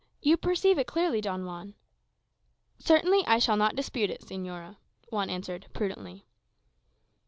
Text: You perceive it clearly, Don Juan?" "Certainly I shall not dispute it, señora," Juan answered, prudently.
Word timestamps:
You 0.19 0.35
perceive 0.35 0.79
it 0.79 0.87
clearly, 0.87 1.21
Don 1.21 1.45
Juan?" 1.45 1.75
"Certainly 2.79 3.23
I 3.27 3.37
shall 3.37 3.55
not 3.55 3.75
dispute 3.75 4.09
it, 4.09 4.21
señora," 4.21 4.77
Juan 5.11 5.29
answered, 5.29 5.67
prudently. 5.73 6.25